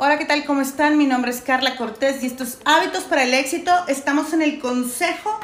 Hola, 0.00 0.16
¿qué 0.16 0.26
tal? 0.26 0.44
¿Cómo 0.44 0.60
están? 0.60 0.96
Mi 0.96 1.06
nombre 1.06 1.32
es 1.32 1.40
Carla 1.40 1.76
Cortés 1.76 2.22
y 2.22 2.26
estos 2.28 2.58
hábitos 2.64 3.02
para 3.02 3.24
el 3.24 3.34
éxito. 3.34 3.72
Estamos 3.88 4.32
en 4.32 4.42
el 4.42 4.60
consejo 4.60 5.40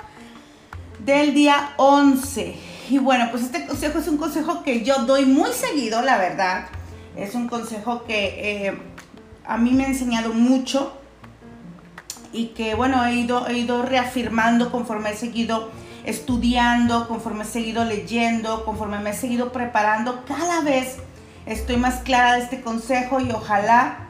del 1.00 1.34
día 1.34 1.74
11. 1.76 2.54
Y 2.88 2.98
bueno, 2.98 3.26
pues 3.32 3.42
este 3.42 3.66
consejo 3.66 3.98
es 3.98 4.06
un 4.06 4.16
consejo 4.16 4.62
que 4.62 4.84
yo 4.84 5.06
doy 5.06 5.26
muy 5.26 5.50
seguido, 5.50 6.02
la 6.02 6.18
verdad. 6.18 6.66
Es 7.16 7.34
un 7.34 7.48
consejo 7.48 8.04
que 8.04 8.68
eh, 8.68 8.78
a 9.44 9.58
mí 9.58 9.72
me 9.72 9.86
ha 9.86 9.88
enseñado 9.88 10.32
mucho 10.32 10.96
y 12.32 12.50
que 12.50 12.76
bueno, 12.76 13.04
he 13.04 13.14
ido, 13.14 13.48
he 13.48 13.54
ido 13.54 13.82
reafirmando 13.82 14.70
conforme 14.70 15.10
he 15.10 15.16
seguido 15.16 15.72
estudiando, 16.04 17.08
conforme 17.08 17.42
he 17.42 17.48
seguido 17.48 17.84
leyendo, 17.84 18.64
conforme 18.64 19.00
me 19.00 19.10
he 19.10 19.14
seguido 19.14 19.50
preparando. 19.50 20.24
Cada 20.26 20.60
vez 20.60 20.98
estoy 21.44 21.76
más 21.76 22.02
clara 22.02 22.34
de 22.34 22.44
este 22.44 22.60
consejo 22.60 23.18
y 23.18 23.32
ojalá 23.32 24.04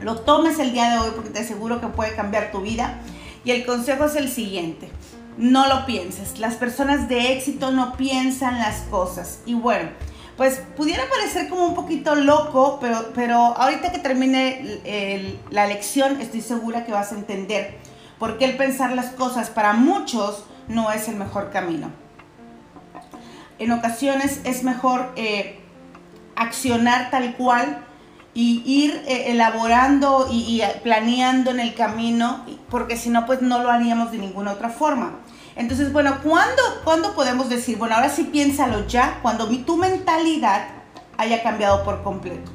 lo 0.00 0.20
tomes 0.20 0.58
el 0.58 0.72
día 0.72 0.90
de 0.90 0.98
hoy 0.98 1.10
porque 1.14 1.30
te 1.30 1.40
aseguro 1.40 1.80
que 1.80 1.88
puede 1.88 2.14
cambiar 2.14 2.50
tu 2.50 2.60
vida. 2.60 2.98
Y 3.44 3.52
el 3.52 3.64
consejo 3.64 4.04
es 4.04 4.16
el 4.16 4.28
siguiente. 4.28 4.90
No 5.36 5.66
lo 5.68 5.86
pienses. 5.86 6.38
Las 6.38 6.54
personas 6.54 7.08
de 7.08 7.32
éxito 7.32 7.70
no 7.70 7.96
piensan 7.96 8.58
las 8.58 8.82
cosas. 8.90 9.40
Y 9.46 9.54
bueno, 9.54 9.90
pues 10.36 10.62
pudiera 10.76 11.04
parecer 11.08 11.48
como 11.48 11.66
un 11.66 11.74
poquito 11.74 12.14
loco, 12.14 12.78
pero, 12.80 13.12
pero 13.14 13.36
ahorita 13.36 13.92
que 13.92 13.98
termine 13.98 15.30
la 15.50 15.66
lección 15.66 16.20
estoy 16.20 16.40
segura 16.40 16.84
que 16.84 16.92
vas 16.92 17.12
a 17.12 17.16
entender 17.16 17.78
por 18.18 18.38
qué 18.38 18.44
el 18.44 18.56
pensar 18.56 18.92
las 18.92 19.10
cosas 19.10 19.50
para 19.50 19.72
muchos 19.72 20.44
no 20.68 20.92
es 20.92 21.08
el 21.08 21.16
mejor 21.16 21.50
camino. 21.50 21.90
En 23.58 23.72
ocasiones 23.72 24.40
es 24.44 24.62
mejor 24.62 25.12
eh, 25.16 25.60
accionar 26.36 27.10
tal 27.10 27.36
cual 27.36 27.84
y 28.32 28.62
ir 28.64 29.02
eh, 29.06 29.32
elaborando 29.32 30.28
y, 30.30 30.62
planeando 30.82 31.50
en 31.50 31.60
el 31.60 31.74
camino, 31.74 32.44
porque 32.68 32.96
si 32.96 33.10
no, 33.10 33.26
pues 33.26 33.42
no 33.42 33.62
lo 33.62 33.70
haríamos 33.70 34.12
de 34.12 34.18
ninguna 34.18 34.52
otra 34.52 34.70
forma. 34.70 35.18
Entonces, 35.56 35.92
bueno, 35.92 36.18
¿cuándo, 36.22 36.62
¿cuándo 36.84 37.14
podemos 37.14 37.48
decir, 37.48 37.76
bueno, 37.76 37.96
ahora 37.96 38.08
sí 38.08 38.24
piénsalo 38.24 38.86
ya, 38.86 39.18
cuando 39.22 39.46
mi, 39.48 39.58
tu 39.58 39.76
mentalidad 39.76 40.68
haya 41.18 41.42
cambiado 41.42 41.84
por 41.84 42.02
completo? 42.02 42.50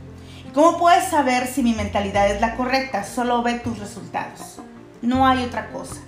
¿Y 0.48 0.52
cómo 0.54 0.78
puedes 0.78 1.10
saber 1.10 1.48
si 1.48 1.62
mi 1.62 1.74
mentalidad 1.74 2.30
es 2.32 2.40
la 2.40 2.56
correcta? 2.56 3.04
Solo 3.04 3.44
ve 3.44 3.56
tus 3.56 3.78
resultados. 3.80 4.60
No 5.02 5.28
hay 5.28 5.44
otra 5.44 5.72
cosa. 5.72 6.02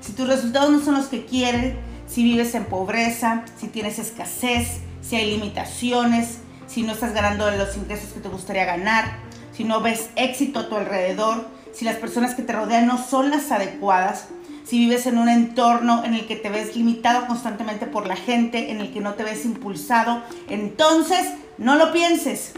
Si 0.00 0.12
tus 0.12 0.28
resultados 0.28 0.70
no 0.70 0.80
son 0.80 0.94
los 0.94 1.06
que 1.06 1.24
quieren, 1.24 1.78
si 2.06 2.22
vives 2.22 2.54
en 2.54 2.66
pobreza, 2.66 3.44
si 3.58 3.68
tienes 3.68 3.98
escasez, 3.98 4.80
si 5.00 5.16
hay 5.16 5.30
limitaciones, 5.30 6.38
si 6.76 6.82
no 6.82 6.92
estás 6.92 7.14
ganando 7.14 7.50
los 7.52 7.74
ingresos 7.78 8.10
que 8.10 8.20
te 8.20 8.28
gustaría 8.28 8.66
ganar, 8.66 9.16
si 9.56 9.64
no 9.64 9.80
ves 9.80 10.10
éxito 10.14 10.58
a 10.58 10.68
tu 10.68 10.76
alrededor, 10.76 11.46
si 11.72 11.86
las 11.86 11.96
personas 11.96 12.34
que 12.34 12.42
te 12.42 12.52
rodean 12.52 12.86
no 12.86 13.02
son 13.02 13.30
las 13.30 13.50
adecuadas, 13.50 14.26
si 14.62 14.80
vives 14.80 15.06
en 15.06 15.16
un 15.16 15.30
entorno 15.30 16.04
en 16.04 16.12
el 16.12 16.26
que 16.26 16.36
te 16.36 16.50
ves 16.50 16.76
limitado 16.76 17.26
constantemente 17.28 17.86
por 17.86 18.06
la 18.06 18.14
gente, 18.14 18.72
en 18.72 18.82
el 18.82 18.92
que 18.92 19.00
no 19.00 19.14
te 19.14 19.24
ves 19.24 19.46
impulsado, 19.46 20.22
entonces 20.50 21.26
no 21.56 21.76
lo 21.76 21.94
pienses. 21.94 22.52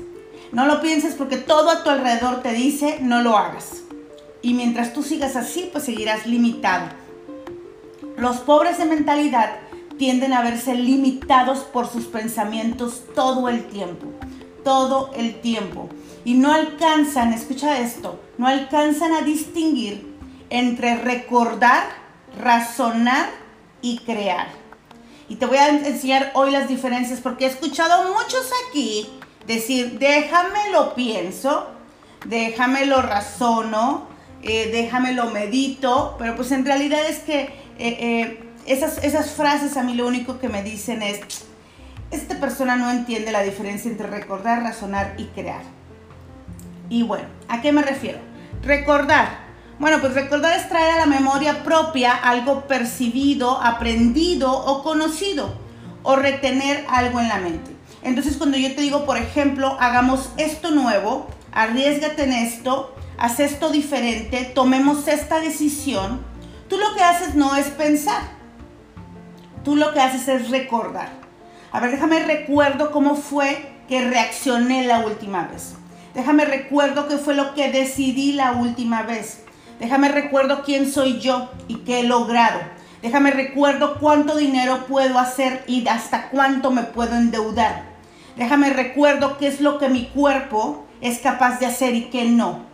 No 0.51 0.67
lo 0.67 0.81
pienses 0.81 1.15
porque 1.15 1.37
todo 1.37 1.71
a 1.71 1.85
tu 1.85 1.91
alrededor 1.91 2.43
te 2.43 2.53
dice 2.55 2.99
no 3.01 3.23
lo 3.23 3.39
hagas. 3.39 3.85
Y 4.43 4.53
mientras 4.55 4.93
tú 4.95 5.05
sigas 5.05 5.37
así, 5.37 5.69
pues 5.71 5.85
seguirás 5.85 6.27
limitado. 6.27 6.89
Los 8.17 8.39
pobres 8.39 8.79
de 8.79 8.85
mentalidad 8.85 9.59
tienden 9.99 10.33
a 10.33 10.43
verse 10.43 10.75
limitados 10.75 11.61
por 11.61 11.89
sus 11.89 12.05
pensamientos 12.07 13.03
todo 13.15 13.49
el 13.49 13.67
tiempo, 13.67 14.07
todo 14.65 15.11
el 15.17 15.41
tiempo. 15.41 15.89
Y 16.25 16.35
no 16.35 16.53
alcanzan, 16.53 17.33
escucha 17.33 17.79
esto, 17.79 18.21
no 18.39 18.47
alcanzan 18.47 19.13
a 19.13 19.23
distinguir 19.23 20.17
entre 20.51 20.97
recordar, 20.97 21.85
razonar 22.41 23.29
y 23.83 23.99
crear. 23.99 24.49
Y 25.29 25.37
te 25.37 25.47
voy 25.47 25.59
a 25.59 25.69
enseñar 25.69 26.33
hoy 26.35 26.51
las 26.51 26.69
diferencias 26.69 27.21
porque 27.21 27.45
he 27.45 27.49
escuchado 27.49 28.13
muchos 28.15 28.51
aquí 28.69 29.09
decir, 29.47 29.99
déjame 29.99 30.71
lo 30.73 30.95
pienso, 30.95 31.67
déjame 32.25 32.87
lo 32.87 33.03
razono, 33.03 34.07
eh, 34.43 34.71
déjame 34.73 35.13
lo 35.13 35.31
medito, 35.31 36.17
pero 36.19 36.37
pues 36.37 36.53
en 36.53 36.65
realidad 36.65 37.07
es 37.09 37.19
que 37.21 37.41
eh, 37.41 37.53
eh, 37.79 38.48
esas, 38.69 39.31
frases 39.31 39.77
a 39.77 39.83
mí 39.83 39.95
lo 39.95 40.07
único 40.07 40.39
que 40.39 40.49
me 40.49 40.63
dicen 40.63 41.03
es, 41.03 41.21
esta 42.11 42.39
persona 42.41 42.77
no 42.77 42.91
entiende 42.91 43.33
la 43.33 43.43
diferencia 43.43 43.91
entre 43.91 44.07
recordar, 44.07 44.63
razonar 44.63 45.15
y 45.19 45.25
crear. 45.27 45.63
Y 46.89 47.03
bueno, 47.03 47.29
¿a 47.49 47.61
qué 47.61 47.73
me 47.73 47.83
refiero? 47.83 48.19
Recordar. 48.63 49.47
Bueno, 49.79 50.01
pues 50.01 50.15
recordar 50.15 50.59
es 50.59 50.69
traer 50.69 50.93
a 50.93 50.97
la 50.99 51.07
memoria 51.07 51.63
propia 51.63 52.15
algo 52.15 52.67
percibido, 52.67 53.61
aprendido 53.61 54.53
o 54.53 54.83
conocido, 54.83 55.55
o 56.03 56.17
retener 56.17 56.85
algo 56.89 57.21
en 57.21 57.29
la 57.29 57.39
mente. 57.39 57.77
Entonces 58.03 58.37
cuando 58.37 58.57
yo 58.57 58.75
te 58.75 58.81
digo, 58.81 59.05
por 59.05 59.19
ejemplo, 59.19 59.77
hagamos 59.81 60.31
esto 60.37 60.71
nuevo, 60.71 61.29
arriesgate 61.53 62.25
en 62.25 62.33
esto, 62.33 62.95
haz 63.19 63.41
esto 63.41 63.71
diferente, 63.71 64.51
tomemos 64.55 65.09
esta 65.09 65.41
decisión, 65.41 66.21
tú 66.69 66.79
lo 66.79 66.95
que 66.95 67.03
haces 67.03 67.35
no 67.35 67.57
es 67.57 67.67
pensar, 67.67 68.38
tú 69.69 69.77
lo 69.77 69.93
que 69.93 70.01
haces 70.01 70.27
es 70.29 70.49
recordar. 70.49 71.11
A 71.73 71.81
ver, 71.81 71.91
déjame 71.91 72.21
recuerdo 72.21 72.91
cómo 72.91 73.17
fue 73.17 73.71
que 73.87 74.01
reaccioné 74.01 74.87
la 74.87 75.01
última 75.01 75.47
vez. 75.47 75.75
Déjame 76.15 76.47
recuerdo 76.47 77.07
qué 77.07 77.19
fue 77.19 77.35
lo 77.35 77.53
que 77.53 77.71
decidí 77.71 78.33
la 78.33 78.53
última 78.53 79.03
vez. 79.03 79.45
Déjame 79.79 80.09
recuerdo 80.09 80.63
quién 80.65 80.91
soy 80.91 81.21
yo 81.21 81.51
y 81.69 81.81
qué 81.81 82.01
he 82.01 82.05
logrado. 82.05 82.61
Déjame 83.03 83.31
recuerdo 83.31 83.99
cuánto 84.01 84.39
dinero 84.39 84.87
puedo 84.89 85.19
hacer 85.19 85.65
y 85.67 85.87
hasta 85.87 86.31
cuánto 86.31 86.71
me 86.71 86.85
puedo 86.85 87.15
endeudar. 87.15 87.83
Déjame 88.39 88.71
recuerdo 88.71 89.37
qué 89.37 89.49
es 89.49 89.61
lo 89.61 89.77
que 89.77 89.91
mi 89.91 90.07
cuerpo 90.07 90.87
es 91.03 91.19
capaz 91.19 91.61
de 91.61 91.67
hacer 91.67 91.95
y 91.95 92.05
qué 92.05 92.25
no. 92.25 92.65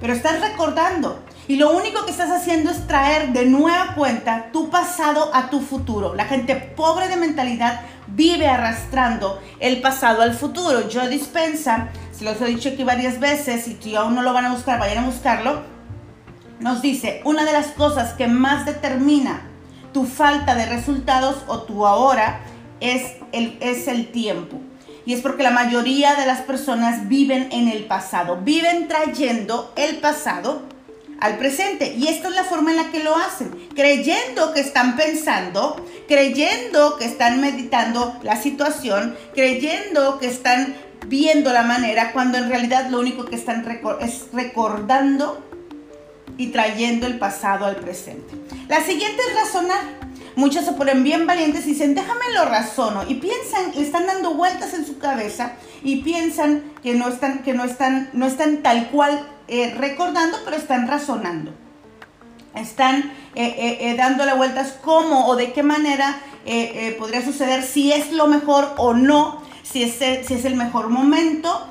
Pero 0.00 0.14
estás 0.14 0.40
recordando. 0.40 1.22
Y 1.48 1.56
lo 1.56 1.74
único 1.74 2.04
que 2.04 2.10
estás 2.10 2.30
haciendo 2.30 2.70
es 2.70 2.86
traer 2.86 3.32
de 3.32 3.46
nueva 3.46 3.94
cuenta 3.94 4.50
tu 4.52 4.68
pasado 4.68 5.30
a 5.32 5.48
tu 5.48 5.62
futuro. 5.62 6.14
La 6.14 6.26
gente 6.26 6.54
pobre 6.54 7.08
de 7.08 7.16
mentalidad 7.16 7.80
vive 8.06 8.46
arrastrando 8.46 9.40
el 9.58 9.80
pasado 9.80 10.20
al 10.20 10.34
futuro. 10.34 10.90
Yo 10.90 11.08
dispensa, 11.08 11.88
se 12.12 12.24
los 12.24 12.38
he 12.42 12.44
dicho 12.44 12.68
aquí 12.68 12.84
varias 12.84 13.18
veces, 13.18 13.66
y 13.66 13.78
si 13.80 13.96
aún 13.96 14.14
no 14.14 14.20
lo 14.20 14.34
van 14.34 14.44
a 14.44 14.52
buscar, 14.52 14.78
vayan 14.78 15.04
a 15.04 15.06
buscarlo. 15.06 15.62
Nos 16.60 16.82
dice, 16.82 17.22
una 17.24 17.46
de 17.46 17.54
las 17.54 17.68
cosas 17.68 18.12
que 18.12 18.28
más 18.28 18.66
determina 18.66 19.40
tu 19.94 20.04
falta 20.04 20.54
de 20.54 20.66
resultados 20.66 21.36
o 21.46 21.62
tu 21.62 21.86
ahora 21.86 22.40
es 22.80 23.14
el, 23.32 23.56
es 23.62 23.88
el 23.88 24.12
tiempo. 24.12 24.60
Y 25.06 25.14
es 25.14 25.22
porque 25.22 25.44
la 25.44 25.50
mayoría 25.50 26.14
de 26.14 26.26
las 26.26 26.40
personas 26.40 27.08
viven 27.08 27.48
en 27.52 27.68
el 27.68 27.84
pasado, 27.84 28.36
viven 28.42 28.86
trayendo 28.86 29.72
el 29.76 29.96
pasado 29.96 30.67
al 31.20 31.36
presente. 31.36 31.94
Y 31.96 32.08
esta 32.08 32.28
es 32.28 32.34
la 32.34 32.44
forma 32.44 32.70
en 32.70 32.76
la 32.76 32.90
que 32.90 33.02
lo 33.02 33.16
hacen, 33.16 33.50
creyendo 33.74 34.52
que 34.52 34.60
están 34.60 34.96
pensando, 34.96 35.84
creyendo 36.06 36.96
que 36.96 37.04
están 37.04 37.40
meditando 37.40 38.16
la 38.22 38.40
situación, 38.40 39.16
creyendo 39.34 40.18
que 40.18 40.28
están 40.28 40.76
viendo 41.06 41.52
la 41.52 41.62
manera, 41.62 42.12
cuando 42.12 42.38
en 42.38 42.48
realidad 42.48 42.90
lo 42.90 43.00
único 43.00 43.24
que 43.24 43.36
están 43.36 43.66
es 44.00 44.26
recordando 44.32 45.44
y 46.36 46.48
trayendo 46.48 47.06
el 47.06 47.18
pasado 47.18 47.66
al 47.66 47.76
presente. 47.76 48.34
La 48.68 48.82
siguiente 48.82 49.22
es 49.28 49.34
razonar. 49.34 49.98
Muchos 50.36 50.64
se 50.64 50.72
ponen 50.72 51.02
bien 51.02 51.26
valientes 51.26 51.66
y 51.66 51.70
dicen, 51.70 51.96
déjame 51.96 52.32
lo 52.32 52.44
razono. 52.44 53.02
Y 53.08 53.14
piensan, 53.14 53.72
le 53.74 53.82
están 53.82 54.06
dando 54.06 54.34
vueltas 54.34 54.72
en 54.72 54.84
cabeza 54.98 55.52
y 55.82 56.02
piensan 56.02 56.62
que 56.82 56.94
no 56.94 57.08
están, 57.08 57.42
que 57.42 57.54
no 57.54 57.64
están, 57.64 58.10
no 58.12 58.26
están 58.26 58.62
tal 58.62 58.88
cual 58.90 59.26
eh, 59.48 59.74
recordando, 59.76 60.38
pero 60.44 60.56
están 60.56 60.86
razonando. 60.86 61.52
Están 62.54 63.12
eh, 63.34 63.78
eh, 63.80 63.94
dándole 63.96 64.34
vueltas 64.34 64.76
cómo 64.82 65.26
o 65.26 65.36
de 65.36 65.52
qué 65.52 65.62
manera 65.62 66.20
podría 66.98 67.22
suceder, 67.22 67.62
si 67.62 67.92
es 67.92 68.10
lo 68.12 68.26
mejor 68.26 68.72
o 68.78 68.94
no, 68.94 69.42
si 69.62 69.82
es, 69.82 69.96
si 70.26 70.34
es 70.34 70.46
el 70.46 70.54
mejor 70.54 70.88
momento, 70.88 71.68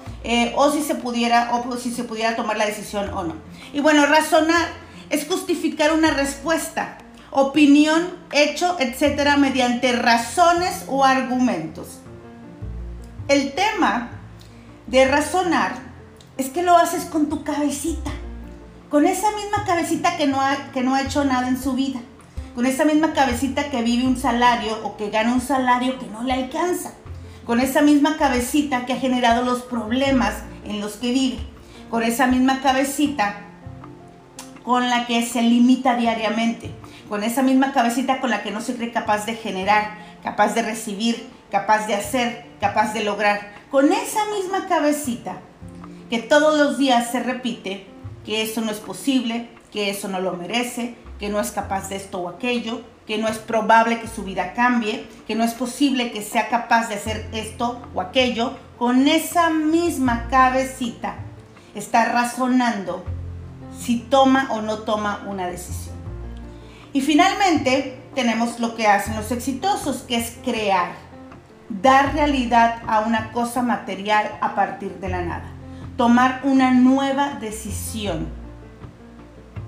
o 0.56 0.72
si 0.72 0.84
se 0.84 0.94
pudiera, 0.94 1.50
o 1.56 1.78
si 1.78 1.92
se 1.92 2.04
pudiera 2.04 2.36
tomar 2.36 2.58
la 2.58 2.68
decisión 2.68 3.12
o 3.12 3.24
no. 3.24 3.34
Y 3.74 3.80
bueno, 3.80 4.06
razonar 4.06 4.68
es 5.10 5.26
justificar 5.28 5.94
una 5.94 6.12
respuesta, 6.12 7.00
opinión, 7.32 8.08
hecho, 8.32 8.78
etcétera, 8.80 9.38
mediante 9.38 9.94
razones 9.94 10.86
o 10.88 11.04
argumentos. 11.04 12.02
El 13.28 13.52
tema 13.52 14.12
de 14.88 15.06
razonar 15.06 15.74
es 16.38 16.48
que 16.48 16.64
lo 16.64 16.78
haces 16.78 17.04
con 17.04 17.28
tu 17.28 17.44
cabecita, 17.44 18.10
con 18.90 19.06
esa 19.06 19.32
misma 19.32 19.66
cabecita 19.66 20.16
que 20.16 20.28
no 20.28 20.40
ha, 20.40 20.72
que 20.72 20.82
no 20.82 20.96
ha 20.96 21.02
hecho 21.02 21.26
nada 21.26 21.50
en 21.50 21.62
su 21.62 21.74
vida, 21.74 22.00
con 22.56 22.66
esa 22.66 22.86
misma 22.86 23.12
cabecita 23.12 23.70
que 23.70 23.82
vive 23.82 24.08
un 24.08 24.16
salario 24.16 24.80
o 24.82 24.96
que 24.96 25.10
gana 25.10 25.34
un 25.34 25.42
salario 25.42 26.00
que 26.00 26.08
no 26.08 26.24
le 26.24 26.32
alcanza, 26.32 26.94
con 27.46 27.60
esa 27.60 27.82
misma 27.82 28.16
cabecita 28.16 28.86
que 28.86 28.94
ha 28.94 28.98
generado 28.98 29.44
los 29.44 29.62
problemas 29.64 30.36
en 30.64 30.80
los 30.80 30.94
que 30.94 31.12
vive, 31.12 31.40
con 31.90 32.04
esa 32.04 32.28
misma 32.28 32.62
cabecita 32.62 33.42
con 34.64 34.90
la 34.90 35.06
que 35.06 35.26
se 35.26 35.42
limita 35.42 35.98
diariamente, 35.98 36.72
con 37.10 37.26
esa 37.26 37.42
misma 37.42 37.74
cabecita 37.74 38.22
con 38.22 38.30
la 38.30 38.42
que 38.42 38.52
no 38.52 38.62
se 38.62 38.76
cree 38.78 38.94
capaz 38.94 39.26
de 39.26 39.36
generar, 39.36 39.98
capaz 40.24 40.54
de 40.54 40.62
recibir, 40.62 41.37
capaz 41.52 41.88
de 41.88 41.96
hacer, 41.96 42.46
capaz 42.60 42.94
de 42.94 43.04
lograr, 43.04 43.54
con 43.72 43.92
esa 43.92 44.26
misma 44.36 44.68
cabecita 44.68 45.38
que 46.10 46.20
todos 46.20 46.58
los 46.58 46.78
días 46.78 47.12
se 47.12 47.22
repite 47.22 47.88
que 48.26 48.42
eso 48.42 48.62
no 48.62 48.72
es 48.72 48.80
posible, 48.80 49.50
que 49.72 49.90
eso 49.90 50.08
no 50.08 50.20
lo 50.20 50.34
merece, 50.34 50.96
que 51.20 51.30
no 51.30 51.40
es 51.40 51.52
capaz 51.52 51.90
de 51.90 51.96
esto 51.96 52.20
o 52.20 52.30
aquello, 52.30 52.82
que 53.06 53.18
no 53.18 53.28
es 53.28 53.38
probable 53.38 54.00
que 54.00 54.08
su 54.08 54.24
vida 54.24 54.54
cambie, 54.54 55.08
que 55.26 55.36
no 55.36 55.44
es 55.44 55.54
posible 55.54 56.12
que 56.12 56.22
sea 56.22 56.50
capaz 56.50 56.90
de 56.90 56.96
hacer 56.96 57.28
esto 57.32 57.82
o 57.94 58.02
aquello, 58.02 58.58
con 58.78 59.08
esa 59.08 59.50
misma 59.50 60.28
cabecita 60.30 61.16
está 61.74 62.06
razonando 62.06 63.04
si 63.80 64.00
toma 64.00 64.50
o 64.52 64.62
no 64.62 64.80
toma 64.80 65.24
una 65.28 65.48
decisión. 65.48 65.96
Y 66.94 67.02
finalmente 67.02 68.00
tenemos 68.16 68.60
lo 68.60 68.76
que 68.76 68.88
hacen 68.88 69.16
los 69.16 69.32
exitosos, 69.32 69.98
que 69.98 70.18
es 70.18 70.38
crear, 70.44 71.07
dar 71.70 72.14
realidad 72.14 72.82
a 72.88 73.02
una 73.02 73.32
cosa 73.32 73.62
material 73.62 74.32
a 74.42 74.56
partir 74.56 75.00
de 75.00 75.10
la 75.10 75.22
nada, 75.22 75.46
tomar 75.96 76.42
una 76.44 76.72
nueva 76.72 77.36
decisión 77.40 78.28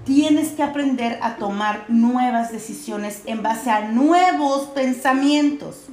tienes 0.09 0.53
que 0.53 0.63
aprender 0.63 1.19
a 1.21 1.35
tomar 1.35 1.85
nuevas 1.87 2.51
decisiones 2.51 3.21
en 3.27 3.43
base 3.43 3.69
a 3.69 3.89
nuevos 3.89 4.67
pensamientos. 4.69 5.85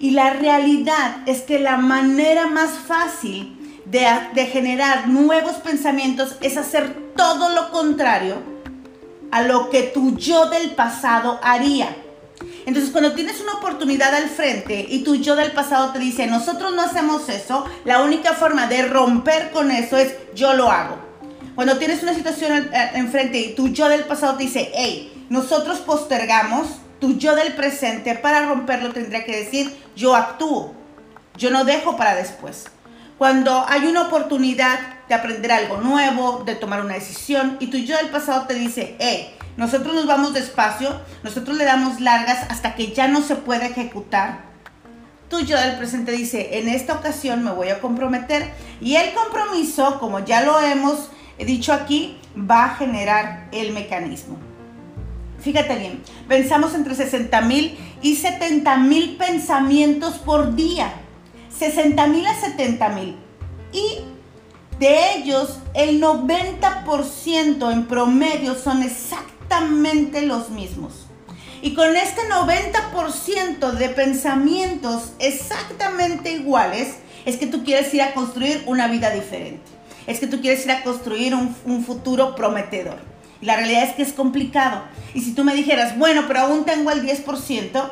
Y 0.00 0.12
la 0.12 0.30
realidad 0.30 1.18
es 1.26 1.42
que 1.42 1.58
la 1.58 1.76
manera 1.76 2.46
más 2.46 2.70
fácil 2.70 3.82
de, 3.84 4.46
generar 4.46 5.08
nuevos 5.08 5.56
pensamientos 5.56 6.36
es 6.40 6.56
hacer 6.56 7.12
todo 7.14 7.54
lo 7.54 7.70
contrario 7.70 8.36
a 9.30 9.42
lo 9.42 9.68
que 9.68 9.82
tu 9.82 10.16
yo 10.16 10.48
del 10.48 10.70
pasado 10.70 11.38
haría. 11.42 11.94
Entonces, 12.66 12.90
cuando 12.90 13.12
tienes 13.12 13.40
una 13.40 13.54
oportunidad 13.54 14.14
al 14.14 14.28
frente 14.28 14.86
y 14.88 15.02
tu 15.02 15.16
yo 15.16 15.36
del 15.36 15.52
pasado 15.52 15.92
te 15.92 15.98
dice, 15.98 16.26
nosotros 16.26 16.74
no 16.74 16.82
hacemos 16.82 17.28
eso, 17.28 17.64
la 17.84 18.02
única 18.02 18.34
forma 18.34 18.66
de 18.66 18.86
romper 18.86 19.50
con 19.50 19.70
eso 19.70 19.96
es 19.96 20.14
yo 20.34 20.54
lo 20.54 20.70
hago. 20.70 20.96
Cuando 21.54 21.78
tienes 21.78 22.02
una 22.02 22.14
situación 22.14 22.70
enfrente 22.94 23.38
y 23.38 23.54
tu 23.54 23.68
yo 23.68 23.88
del 23.88 24.04
pasado 24.04 24.36
te 24.36 24.44
dice, 24.44 24.70
hey, 24.74 25.26
nosotros 25.28 25.78
postergamos, 25.80 26.68
tu 27.00 27.18
yo 27.18 27.34
del 27.34 27.54
presente 27.54 28.14
para 28.14 28.46
romperlo 28.46 28.92
tendría 28.92 29.24
que 29.24 29.44
decir, 29.44 29.76
yo 29.96 30.14
actúo, 30.14 30.74
yo 31.36 31.50
no 31.50 31.64
dejo 31.64 31.96
para 31.96 32.14
después. 32.14 32.66
Cuando 33.18 33.64
hay 33.68 33.86
una 33.86 34.02
oportunidad 34.02 34.78
de 35.08 35.14
aprender 35.14 35.52
algo 35.52 35.76
nuevo, 35.78 36.42
de 36.44 36.54
tomar 36.54 36.84
una 36.84 36.94
decisión, 36.94 37.56
y 37.60 37.66
tu 37.66 37.76
yo 37.78 37.96
del 37.96 38.08
pasado 38.08 38.46
te 38.46 38.54
dice, 38.54 38.96
hey, 38.98 39.34
nosotros 39.56 39.94
nos 39.94 40.06
vamos 40.06 40.34
despacio, 40.34 41.00
nosotros 41.22 41.56
le 41.56 41.64
damos 41.64 42.00
largas 42.00 42.50
hasta 42.50 42.74
que 42.74 42.92
ya 42.92 43.08
no 43.08 43.20
se 43.22 43.36
puede 43.36 43.66
ejecutar. 43.66 44.52
Tu 45.28 45.40
yo 45.40 45.58
del 45.58 45.76
presente 45.76 46.12
dice, 46.12 46.58
en 46.58 46.68
esta 46.68 46.94
ocasión 46.94 47.42
me 47.42 47.52
voy 47.52 47.68
a 47.68 47.80
comprometer. 47.80 48.52
Y 48.80 48.96
el 48.96 49.12
compromiso, 49.14 49.98
como 49.98 50.20
ya 50.20 50.42
lo 50.42 50.60
hemos 50.60 51.08
dicho 51.38 51.72
aquí, 51.72 52.18
va 52.36 52.64
a 52.64 52.74
generar 52.76 53.48
el 53.52 53.72
mecanismo. 53.72 54.36
Fíjate 55.40 55.76
bien, 55.76 56.02
pensamos 56.28 56.74
entre 56.74 56.94
60 56.94 57.40
mil 57.42 57.76
y 58.00 58.16
70 58.16 58.76
mil 58.76 59.16
pensamientos 59.16 60.18
por 60.18 60.54
día. 60.54 60.92
60 61.58 62.06
mil 62.06 62.26
a 62.26 62.34
70 62.34 62.88
mil. 62.90 63.16
Y 63.72 63.98
de 64.78 65.16
ellos, 65.16 65.58
el 65.74 66.00
90% 66.00 67.72
en 67.72 67.86
promedio 67.86 68.54
son 68.54 68.82
los 70.22 70.50
mismos. 70.50 71.06
Y 71.60 71.74
con 71.74 71.94
este 71.94 72.22
90% 72.22 73.72
de 73.72 73.88
pensamientos 73.90 75.12
exactamente 75.18 76.32
iguales, 76.32 76.96
es 77.24 77.36
que 77.36 77.46
tú 77.46 77.62
quieres 77.62 77.92
ir 77.94 78.02
a 78.02 78.14
construir 78.14 78.64
una 78.66 78.88
vida 78.88 79.10
diferente 79.10 79.72
es 80.06 80.20
que 80.20 80.26
tú 80.26 80.40
quieres 80.40 80.64
ir 80.64 80.72
a 80.72 80.82
construir 80.82 81.34
un, 81.34 81.84
futuro 81.84 82.34
prometedor. 82.34 82.98
La 83.40 83.56
realidad 83.56 83.84
es 83.84 83.94
que 83.94 84.02
es 84.02 84.12
complicado. 84.12 84.82
Y 85.14 85.20
si 85.20 85.34
tú 85.34 85.44
me 85.44 85.54
dijeras, 85.54 85.98
bueno, 85.98 86.24
pero 86.26 86.40
aún 86.40 86.64
tengo 86.64 86.90
el 86.90 87.02
10%, 87.02 87.90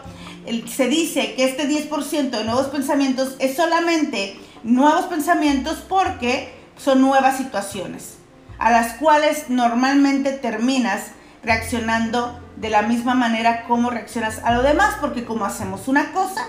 se 0.68 0.88
dice 0.88 1.34
que 1.34 1.44
este 1.44 1.68
10% 1.68 2.30
de 2.30 2.44
nuevos 2.44 2.66
pensamientos 2.66 3.36
es 3.38 3.56
solamente 3.56 4.36
nuevos 4.62 5.06
pensamientos 5.06 5.78
porque 5.88 6.54
son 6.76 7.00
nuevas 7.00 7.36
situaciones, 7.36 8.16
a 8.58 8.70
las 8.70 8.94
cuales 8.94 9.48
normalmente 9.48 10.32
terminas 10.32 11.12
reaccionando 11.42 12.38
de 12.56 12.70
la 12.70 12.82
misma 12.82 13.14
manera 13.14 13.64
como 13.64 13.90
reaccionas 13.90 14.40
a 14.44 14.52
lo 14.52 14.62
demás, 14.62 14.96
porque 15.00 15.24
como 15.24 15.44
hacemos 15.44 15.88
una 15.88 16.12
cosa, 16.12 16.46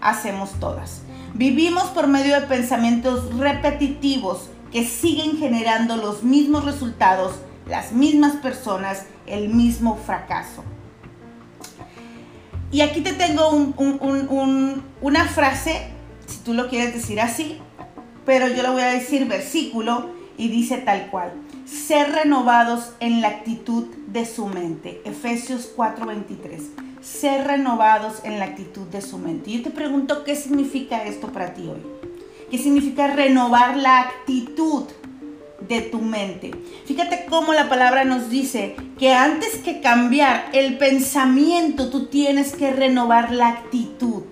hacemos 0.00 0.52
todas. 0.60 1.02
Vivimos 1.32 1.84
por 1.84 2.06
medio 2.06 2.38
de 2.40 2.46
pensamientos 2.46 3.36
repetitivos 3.36 4.50
que 4.70 4.84
siguen 4.84 5.38
generando 5.38 5.96
los 5.96 6.22
mismos 6.22 6.64
resultados, 6.64 7.36
las 7.66 7.92
mismas 7.92 8.36
personas, 8.36 9.06
el 9.26 9.48
mismo 9.48 9.96
fracaso. 9.96 10.64
Y 12.70 12.80
aquí 12.80 13.00
te 13.00 13.12
tengo 13.12 13.50
una 15.00 15.24
frase, 15.26 15.88
si 16.26 16.38
tú 16.38 16.54
lo 16.54 16.68
quieres 16.68 16.92
decir 16.92 17.20
así, 17.20 17.60
pero 18.26 18.48
yo 18.48 18.62
lo 18.62 18.72
voy 18.72 18.82
a 18.82 18.88
decir 18.88 19.26
versículo 19.28 20.10
y 20.36 20.48
dice 20.48 20.78
tal 20.78 21.06
cual. 21.08 21.32
Ser 21.66 22.10
renovados 22.10 22.92
en 23.00 23.20
la 23.20 23.28
actitud 23.28 23.86
de 24.14 24.24
su 24.24 24.46
mente. 24.46 25.02
Efesios 25.04 25.68
4:23. 25.76 26.70
Ser 27.02 27.46
renovados 27.48 28.20
en 28.22 28.38
la 28.38 28.46
actitud 28.46 28.86
de 28.86 29.02
su 29.02 29.18
mente. 29.18 29.50
Yo 29.50 29.62
te 29.62 29.70
pregunto, 29.70 30.22
¿qué 30.24 30.36
significa 30.36 31.04
esto 31.04 31.32
para 31.32 31.52
ti 31.52 31.62
hoy? 31.62 31.82
¿Qué 32.50 32.56
significa 32.56 33.08
renovar 33.08 33.76
la 33.76 33.98
actitud 34.00 34.84
de 35.68 35.80
tu 35.80 36.00
mente? 36.00 36.52
Fíjate 36.86 37.26
cómo 37.28 37.52
la 37.52 37.68
palabra 37.68 38.04
nos 38.04 38.30
dice 38.30 38.76
que 39.00 39.12
antes 39.12 39.56
que 39.56 39.80
cambiar 39.80 40.46
el 40.52 40.78
pensamiento, 40.78 41.90
tú 41.90 42.06
tienes 42.06 42.54
que 42.54 42.70
renovar 42.70 43.32
la 43.32 43.48
actitud, 43.48 44.22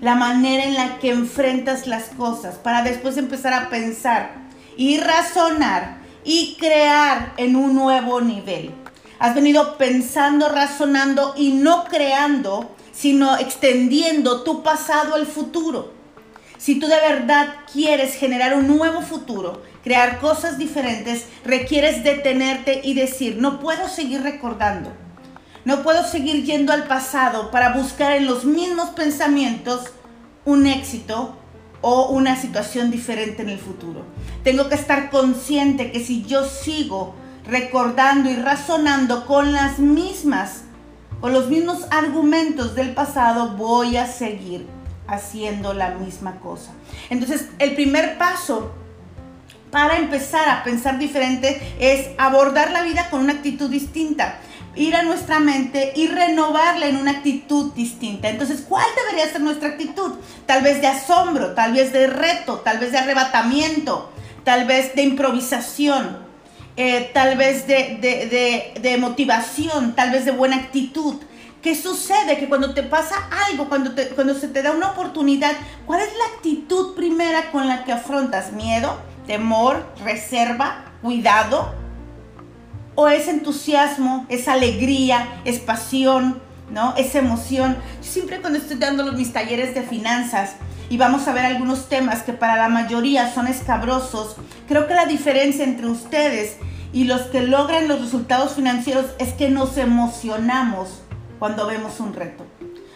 la 0.00 0.16
manera 0.16 0.64
en 0.64 0.74
la 0.74 0.98
que 0.98 1.10
enfrentas 1.10 1.86
las 1.86 2.06
cosas, 2.06 2.56
para 2.56 2.82
después 2.82 3.16
empezar 3.16 3.54
a 3.54 3.70
pensar 3.70 4.48
y 4.76 4.98
razonar 4.98 5.98
y 6.24 6.56
crear 6.58 7.34
en 7.36 7.54
un 7.54 7.76
nuevo 7.76 8.20
nivel. 8.20 8.81
Has 9.22 9.36
venido 9.36 9.78
pensando, 9.78 10.48
razonando 10.48 11.34
y 11.36 11.52
no 11.52 11.84
creando, 11.84 12.74
sino 12.90 13.38
extendiendo 13.38 14.42
tu 14.42 14.64
pasado 14.64 15.14
al 15.14 15.26
futuro. 15.26 15.92
Si 16.58 16.80
tú 16.80 16.88
de 16.88 16.96
verdad 16.96 17.54
quieres 17.72 18.16
generar 18.16 18.52
un 18.56 18.66
nuevo 18.66 19.00
futuro, 19.00 19.62
crear 19.84 20.18
cosas 20.18 20.58
diferentes, 20.58 21.26
requieres 21.44 22.02
detenerte 22.02 22.80
y 22.82 22.94
decir, 22.94 23.36
no 23.36 23.60
puedo 23.60 23.88
seguir 23.88 24.22
recordando. 24.22 24.92
No 25.64 25.84
puedo 25.84 26.04
seguir 26.04 26.42
yendo 26.44 26.72
al 26.72 26.88
pasado 26.88 27.52
para 27.52 27.74
buscar 27.74 28.16
en 28.16 28.26
los 28.26 28.44
mismos 28.44 28.90
pensamientos 28.90 29.92
un 30.44 30.66
éxito 30.66 31.36
o 31.80 32.08
una 32.08 32.34
situación 32.34 32.90
diferente 32.90 33.42
en 33.42 33.50
el 33.50 33.60
futuro. 33.60 34.04
Tengo 34.42 34.68
que 34.68 34.74
estar 34.74 35.10
consciente 35.10 35.92
que 35.92 36.04
si 36.04 36.24
yo 36.24 36.44
sigo 36.44 37.14
recordando 37.52 38.30
y 38.30 38.36
razonando 38.36 39.26
con 39.26 39.52
las 39.52 39.78
mismas, 39.78 40.62
con 41.20 41.34
los 41.34 41.48
mismos 41.48 41.84
argumentos 41.90 42.74
del 42.74 42.94
pasado, 42.94 43.50
voy 43.58 43.98
a 43.98 44.06
seguir 44.06 44.66
haciendo 45.06 45.74
la 45.74 45.90
misma 45.90 46.40
cosa. 46.40 46.72
Entonces, 47.10 47.50
el 47.58 47.74
primer 47.74 48.16
paso 48.16 48.72
para 49.70 49.98
empezar 49.98 50.48
a 50.48 50.64
pensar 50.64 50.98
diferente 50.98 51.60
es 51.78 52.08
abordar 52.16 52.70
la 52.70 52.82
vida 52.82 53.10
con 53.10 53.20
una 53.20 53.34
actitud 53.34 53.68
distinta, 53.68 54.38
ir 54.74 54.96
a 54.96 55.02
nuestra 55.02 55.38
mente 55.38 55.92
y 55.94 56.06
renovarla 56.06 56.86
en 56.86 56.96
una 56.96 57.10
actitud 57.10 57.74
distinta. 57.74 58.30
Entonces, 58.30 58.64
¿cuál 58.66 58.86
debería 58.96 59.30
ser 59.30 59.42
nuestra 59.42 59.68
actitud? 59.68 60.14
Tal 60.46 60.62
vez 60.62 60.80
de 60.80 60.86
asombro, 60.86 61.52
tal 61.52 61.74
vez 61.74 61.92
de 61.92 62.06
reto, 62.06 62.60
tal 62.60 62.78
vez 62.78 62.92
de 62.92 62.98
arrebatamiento, 62.98 64.10
tal 64.42 64.66
vez 64.66 64.94
de 64.94 65.02
improvisación, 65.02 66.21
eh, 66.76 67.10
tal 67.12 67.36
vez 67.36 67.66
de, 67.66 68.72
de 68.80 68.96
motivación, 68.98 69.94
tal 69.94 70.10
vez 70.10 70.24
de 70.24 70.32
buena 70.32 70.56
actitud. 70.56 71.16
¿Qué 71.62 71.76
sucede? 71.76 72.38
Que 72.38 72.48
cuando 72.48 72.74
te 72.74 72.82
pasa 72.82 73.14
algo, 73.48 73.68
cuando, 73.68 73.92
cuando 74.16 74.34
se 74.34 74.48
te 74.48 74.62
da 74.62 74.72
una 74.72 74.90
oportunidad, 74.90 75.52
¿cuál 75.86 76.00
es 76.00 76.08
la 76.08 76.36
actitud 76.36 76.96
primera 76.96 77.52
con 77.52 77.68
la 77.68 77.84
que 77.84 77.92
afrontas? 77.92 78.52
¿Miedo, 78.52 78.98
temor, 79.28 79.86
reserva, 80.04 80.86
cuidado? 81.02 81.72
¿O 82.96 83.06
es 83.06 83.28
entusiasmo, 83.28 84.26
es 84.28 84.48
alegría, 84.48 85.40
es 85.44 85.60
pasión, 85.60 86.42
¿no? 86.68 86.96
Es 86.96 87.14
emoción. 87.14 87.76
Yo 88.02 88.10
siempre 88.10 88.40
cuando 88.40 88.58
estoy 88.58 88.78
dando 88.78 89.12
mis 89.12 89.32
talleres 89.32 89.72
de 89.72 89.82
finanzas 89.82 90.56
y 90.92 90.98
vamos 90.98 91.26
a 91.26 91.32
ver 91.32 91.46
algunos 91.46 91.88
temas 91.88 92.22
que 92.22 92.34
para 92.34 92.54
la 92.56 92.68
mayoría 92.68 93.32
son 93.32 93.46
escabrosos, 93.46 94.36
Creo 94.68 94.86
que 94.86 94.92
la 94.92 95.06
diferencia 95.06 95.64
entre 95.64 95.86
ustedes 95.86 96.58
y 96.92 97.04
los 97.04 97.22
que 97.22 97.40
logran 97.40 97.88
los 97.88 98.02
resultados 98.02 98.52
financieros 98.56 99.06
es 99.18 99.32
que 99.32 99.48
nos 99.48 99.78
emocionamos 99.78 101.00
cuando 101.38 101.66
vemos 101.66 101.98
un 101.98 102.12
reto. 102.12 102.44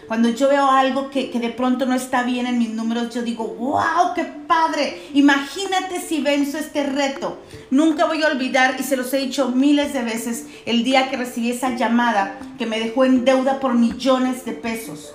Cuando 0.07 0.29
yo 0.29 0.47
veo 0.47 0.69
algo 0.69 1.09
que, 1.09 1.31
de 1.31 1.49
pronto 1.49 1.87
no 1.87 1.95
está 1.95 2.21
bien 2.21 2.45
en 2.45 2.59
mis 2.59 2.69
números, 2.69 3.15
yo 3.15 3.23
digo, 3.23 3.47
wow, 3.47 4.13
qué 4.13 4.25
padre. 4.25 5.01
Imagínate 5.15 5.99
si 5.99 6.21
venzo 6.21 6.59
este 6.59 6.83
reto. 6.83 7.39
Nunca 7.71 8.05
voy 8.05 8.21
a 8.21 8.27
olvidar, 8.27 8.75
y 8.79 8.83
se 8.83 8.95
los 8.95 9.11
he 9.13 9.17
dicho 9.17 9.49
miles 9.49 9.93
de 9.93 10.03
veces, 10.03 10.45
el 10.67 10.83
día 10.83 11.09
que 11.09 11.17
recibí 11.17 11.49
esa 11.49 11.75
llamada 11.75 12.37
que 12.59 12.67
me 12.67 12.79
dejó 12.79 13.05
en 13.05 13.25
deuda 13.25 13.59
por 13.59 13.73
millones 13.73 14.45
de 14.45 14.51
pesos. 14.53 15.13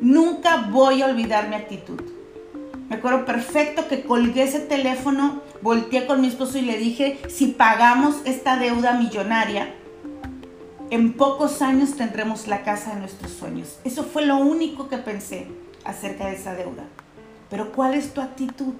Nunca 0.00 0.68
voy 0.70 1.02
a 1.02 1.06
olvidar 1.06 1.48
mi 1.48 1.56
actitud. 1.56 2.00
Me 2.90 2.96
acuerdo 2.96 3.24
perfecto 3.24 3.86
que 3.86 4.02
colgué 4.02 4.42
ese 4.42 4.58
teléfono, 4.58 5.42
volteé 5.62 6.06
con 6.06 6.20
mi 6.20 6.26
esposo 6.26 6.58
y 6.58 6.62
le 6.62 6.76
dije, 6.76 7.20
si 7.28 7.46
pagamos 7.46 8.16
esta 8.24 8.56
deuda 8.56 8.94
millonaria, 8.94 9.72
en 10.90 11.12
pocos 11.12 11.62
años 11.62 11.94
tendremos 11.96 12.48
la 12.48 12.64
casa 12.64 12.94
de 12.94 13.00
nuestros 13.00 13.30
sueños. 13.30 13.78
Eso 13.84 14.02
fue 14.02 14.26
lo 14.26 14.38
único 14.38 14.88
que 14.88 14.98
pensé 14.98 15.46
acerca 15.84 16.26
de 16.26 16.34
esa 16.34 16.54
deuda. 16.54 16.82
Pero 17.48 17.70
¿cuál 17.70 17.94
es 17.94 18.12
tu 18.12 18.22
actitud? 18.22 18.74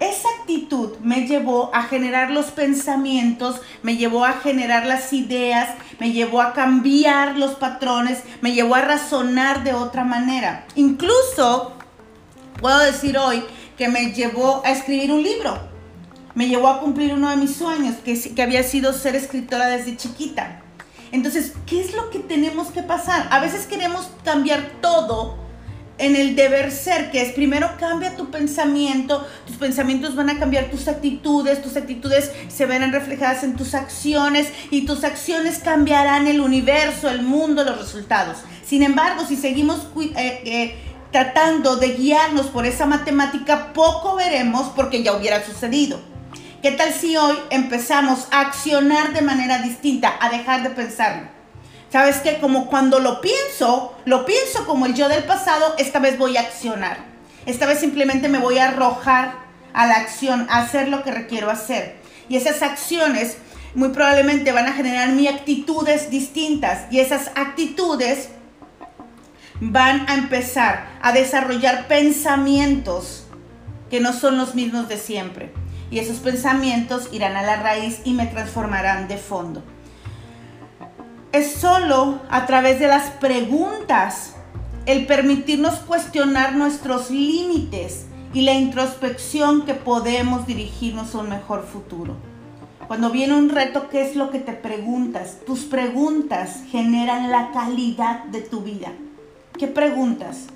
Esa 0.00 0.28
actitud 0.40 0.96
me 1.00 1.28
llevó 1.28 1.72
a 1.72 1.84
generar 1.84 2.32
los 2.32 2.46
pensamientos, 2.46 3.60
me 3.84 3.96
llevó 3.96 4.24
a 4.24 4.32
generar 4.32 4.86
las 4.86 5.12
ideas, 5.12 5.68
me 6.00 6.10
llevó 6.10 6.40
a 6.40 6.52
cambiar 6.52 7.38
los 7.38 7.52
patrones, 7.52 8.24
me 8.40 8.54
llevó 8.54 8.74
a 8.74 8.80
razonar 8.80 9.62
de 9.62 9.72
otra 9.72 10.02
manera. 10.02 10.66
Incluso 10.74 11.75
puedo 12.60 12.78
decir 12.78 13.18
hoy 13.18 13.44
que 13.76 13.88
me 13.88 14.12
llevó 14.12 14.62
a 14.64 14.70
escribir 14.70 15.12
un 15.12 15.22
libro. 15.22 15.58
Me 16.34 16.48
llevó 16.48 16.68
a 16.68 16.80
cumplir 16.80 17.14
uno 17.14 17.30
de 17.30 17.36
mis 17.36 17.56
sueños, 17.56 17.96
que, 18.04 18.18
que 18.34 18.42
había 18.42 18.62
sido 18.62 18.92
ser 18.92 19.16
escritora 19.16 19.68
desde 19.68 19.96
chiquita. 19.96 20.60
Entonces, 21.12 21.52
¿qué 21.66 21.80
es 21.80 21.94
lo 21.94 22.10
que 22.10 22.18
tenemos 22.18 22.68
que 22.68 22.82
pasar? 22.82 23.28
A 23.30 23.40
veces 23.40 23.66
queremos 23.66 24.10
cambiar 24.24 24.72
todo 24.82 25.46
en 25.98 26.14
el 26.14 26.36
deber 26.36 26.72
ser, 26.72 27.10
que 27.10 27.22
es 27.22 27.32
primero 27.32 27.70
cambia 27.78 28.16
tu 28.16 28.30
pensamiento, 28.30 29.26
tus 29.46 29.56
pensamientos 29.56 30.14
van 30.14 30.28
a 30.28 30.38
cambiar 30.38 30.70
tus 30.70 30.88
actitudes, 30.88 31.62
tus 31.62 31.76
actitudes 31.76 32.30
se 32.48 32.66
verán 32.66 32.92
reflejadas 32.92 33.44
en 33.44 33.56
tus 33.56 33.74
acciones 33.74 34.48
y 34.70 34.84
tus 34.84 35.04
acciones 35.04 35.58
cambiarán 35.58 36.26
el 36.26 36.40
universo, 36.40 37.08
el 37.08 37.22
mundo, 37.22 37.64
los 37.64 37.78
resultados. 37.78 38.38
Sin 38.64 38.82
embargo, 38.82 39.24
si 39.26 39.36
seguimos 39.36 39.86
eh, 39.96 40.42
eh, 40.44 40.74
tratando 41.10 41.76
de 41.76 41.94
guiarnos 41.94 42.46
por 42.46 42.66
esa 42.66 42.86
matemática, 42.86 43.72
poco 43.72 44.16
veremos 44.16 44.68
porque 44.74 45.02
ya 45.02 45.14
hubiera 45.14 45.44
sucedido. 45.44 46.00
¿Qué 46.62 46.72
tal 46.72 46.92
si 46.92 47.16
hoy 47.16 47.36
empezamos 47.50 48.28
a 48.30 48.40
accionar 48.40 49.12
de 49.12 49.22
manera 49.22 49.58
distinta, 49.58 50.16
a 50.20 50.30
dejar 50.30 50.62
de 50.62 50.70
pensarlo? 50.70 51.28
¿Sabes 51.92 52.16
qué? 52.16 52.38
Como 52.38 52.66
cuando 52.66 52.98
lo 52.98 53.20
pienso, 53.20 53.96
lo 54.04 54.26
pienso 54.26 54.66
como 54.66 54.86
el 54.86 54.94
yo 54.94 55.08
del 55.08 55.24
pasado, 55.24 55.74
esta 55.78 56.00
vez 56.00 56.18
voy 56.18 56.36
a 56.36 56.40
accionar. 56.40 56.98
Esta 57.46 57.66
vez 57.66 57.78
simplemente 57.78 58.28
me 58.28 58.38
voy 58.38 58.58
a 58.58 58.68
arrojar 58.68 59.34
a 59.72 59.86
la 59.86 59.94
acción, 59.94 60.46
a 60.50 60.58
hacer 60.58 60.88
lo 60.88 61.04
que 61.04 61.12
requiero 61.12 61.50
hacer. 61.50 61.96
Y 62.28 62.36
esas 62.36 62.62
acciones 62.62 63.36
muy 63.74 63.90
probablemente 63.90 64.50
van 64.50 64.66
a 64.66 64.72
generar 64.72 65.10
mi 65.12 65.28
actitudes 65.28 66.10
distintas. 66.10 66.90
Y 66.90 66.98
esas 66.98 67.30
actitudes 67.36 68.30
van 69.60 70.08
a 70.08 70.14
empezar 70.14 70.88
a 71.00 71.12
desarrollar 71.12 71.88
pensamientos 71.88 73.24
que 73.90 74.00
no 74.00 74.12
son 74.12 74.36
los 74.36 74.54
mismos 74.54 74.88
de 74.88 74.98
siempre 74.98 75.52
y 75.90 75.98
esos 75.98 76.18
pensamientos 76.18 77.08
irán 77.12 77.36
a 77.36 77.42
la 77.42 77.56
raíz 77.56 78.00
y 78.04 78.12
me 78.12 78.26
transformarán 78.26 79.08
de 79.08 79.16
fondo. 79.16 79.62
Es 81.32 81.52
solo 81.52 82.20
a 82.30 82.46
través 82.46 82.80
de 82.80 82.88
las 82.88 83.10
preguntas, 83.10 84.34
el 84.86 85.06
permitirnos 85.06 85.74
cuestionar 85.80 86.54
nuestros 86.54 87.10
límites 87.10 88.06
y 88.32 88.42
la 88.42 88.54
introspección 88.54 89.62
que 89.62 89.74
podemos 89.74 90.46
dirigirnos 90.46 91.14
a 91.14 91.18
un 91.18 91.28
mejor 91.28 91.64
futuro. 91.64 92.16
Cuando 92.86 93.10
viene 93.10 93.34
un 93.34 93.48
reto, 93.48 93.88
¿qué 93.88 94.08
es 94.08 94.14
lo 94.14 94.30
que 94.30 94.38
te 94.38 94.52
preguntas? 94.52 95.38
Tus 95.44 95.64
preguntas 95.64 96.62
generan 96.70 97.30
la 97.30 97.50
calidad 97.50 98.24
de 98.24 98.42
tu 98.42 98.60
vida. 98.60 98.92
¿Qué 99.58 99.66
preguntas? 99.66 100.46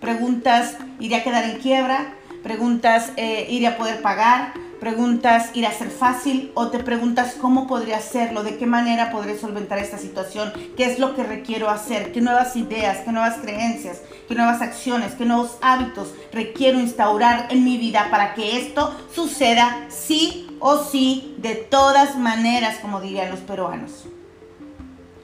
Preguntas, 0.00 0.76
¿iré 0.98 1.16
a 1.16 1.24
quedar 1.24 1.44
en 1.44 1.58
quiebra? 1.58 2.14
Preguntas, 2.42 3.12
eh, 3.16 3.46
¿iré 3.50 3.66
a 3.66 3.76
poder 3.76 4.00
pagar? 4.02 4.52
preguntas, 4.80 5.50
¿irá 5.54 5.70
a 5.70 5.72
ser 5.72 5.90
fácil? 5.90 6.52
O 6.54 6.68
te 6.68 6.78
preguntas, 6.78 7.34
¿cómo 7.40 7.66
podría 7.66 7.96
hacerlo? 7.96 8.42
¿De 8.42 8.56
qué 8.56 8.66
manera 8.66 9.10
podré 9.10 9.38
solventar 9.38 9.78
esta 9.78 9.98
situación? 9.98 10.52
¿Qué 10.76 10.84
es 10.84 10.98
lo 10.98 11.14
que 11.14 11.24
requiero 11.24 11.68
hacer? 11.70 12.12
¿Qué 12.12 12.20
nuevas 12.20 12.56
ideas? 12.56 12.98
¿Qué 12.98 13.12
nuevas 13.12 13.38
creencias? 13.38 14.02
¿Qué 14.28 14.34
nuevas 14.34 14.62
acciones? 14.62 15.14
¿Qué 15.14 15.24
nuevos 15.24 15.56
hábitos 15.60 16.14
requiero 16.32 16.78
instaurar 16.78 17.48
en 17.50 17.64
mi 17.64 17.78
vida 17.78 18.08
para 18.10 18.34
que 18.34 18.58
esto 18.58 18.94
suceda 19.14 19.86
sí 19.88 20.56
o 20.60 20.78
sí, 20.84 21.34
de 21.38 21.54
todas 21.54 22.16
maneras, 22.16 22.78
como 22.80 23.00
dirían 23.00 23.30
los 23.30 23.40
peruanos? 23.40 24.04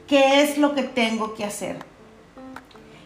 ¿Qué 0.06 0.42
es 0.42 0.58
lo 0.58 0.74
que 0.74 0.82
tengo 0.82 1.34
que 1.34 1.44
hacer? 1.44 1.91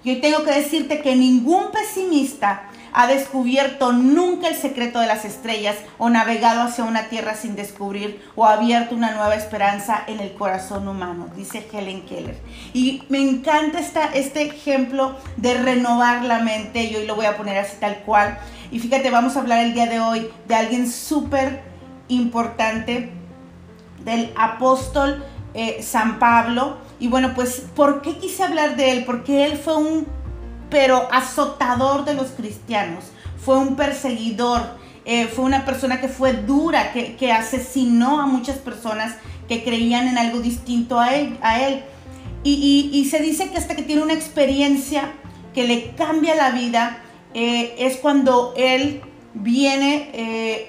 Y 0.06 0.10
hoy 0.10 0.20
tengo 0.20 0.44
que 0.44 0.52
decirte 0.52 1.02
que 1.02 1.16
ningún 1.16 1.72
pesimista 1.72 2.68
ha 2.92 3.08
descubierto 3.08 3.92
nunca 3.92 4.46
el 4.46 4.54
secreto 4.54 5.00
de 5.00 5.08
las 5.08 5.24
estrellas 5.24 5.74
o 5.98 6.08
navegado 6.10 6.62
hacia 6.62 6.84
una 6.84 7.08
tierra 7.08 7.34
sin 7.34 7.56
descubrir 7.56 8.22
o 8.36 8.46
abierto 8.46 8.94
una 8.94 9.10
nueva 9.16 9.34
esperanza 9.34 10.04
en 10.06 10.20
el 10.20 10.32
corazón 10.34 10.86
humano, 10.86 11.26
dice 11.34 11.68
Helen 11.72 12.02
Keller. 12.02 12.38
Y 12.72 13.02
me 13.08 13.18
encanta 13.18 13.80
esta, 13.80 14.04
este 14.14 14.42
ejemplo 14.42 15.16
de 15.38 15.54
renovar 15.54 16.22
la 16.22 16.38
mente 16.38 16.84
y 16.84 16.94
hoy 16.94 17.06
lo 17.08 17.16
voy 17.16 17.26
a 17.26 17.36
poner 17.36 17.58
así 17.58 17.76
tal 17.80 17.96
cual. 18.04 18.38
Y 18.70 18.78
fíjate, 18.78 19.10
vamos 19.10 19.36
a 19.36 19.40
hablar 19.40 19.64
el 19.64 19.74
día 19.74 19.86
de 19.86 19.98
hoy 19.98 20.28
de 20.46 20.54
alguien 20.54 20.88
súper 20.88 21.64
importante, 22.06 23.10
del 24.04 24.32
apóstol 24.36 25.24
eh, 25.56 25.82
San 25.82 26.18
Pablo. 26.18 26.76
Y 27.00 27.08
bueno, 27.08 27.32
pues, 27.34 27.64
¿por 27.74 28.02
qué 28.02 28.18
quise 28.18 28.44
hablar 28.44 28.76
de 28.76 28.92
él? 28.92 29.04
Porque 29.06 29.46
él 29.46 29.56
fue 29.56 29.76
un 29.76 30.06
pero 30.68 31.08
azotador 31.12 32.04
de 32.04 32.14
los 32.14 32.28
cristianos, 32.28 33.04
fue 33.42 33.56
un 33.56 33.76
perseguidor, 33.76 34.62
eh, 35.04 35.26
fue 35.26 35.44
una 35.44 35.64
persona 35.64 36.00
que 36.00 36.08
fue 36.08 36.32
dura, 36.32 36.92
que, 36.92 37.32
asesinó 37.32 38.20
a 38.20 38.26
muchas 38.26 38.58
personas 38.58 39.14
que 39.48 39.62
creían 39.62 40.08
en 40.08 40.18
algo 40.18 40.40
distinto 40.40 40.98
a 40.98 41.14
él. 41.14 41.38
A 41.40 41.60
él. 41.60 41.84
Y, 42.42 43.08
se 43.10 43.20
dice 43.20 43.48
que 43.50 43.58
hasta 43.58 43.74
que 43.74 43.82
tiene 43.82 44.02
una 44.02 44.12
experiencia 44.12 45.12
que 45.54 45.64
le 45.64 45.92
cambia 45.94 46.34
la 46.34 46.50
vida, 46.50 46.98
eh, 47.34 47.74
es 47.78 47.96
cuando 47.96 48.52
él 48.56 49.00
viene 49.34 50.68